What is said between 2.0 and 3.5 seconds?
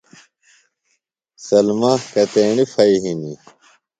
کتیݨی پھئی ہِنیۡ؟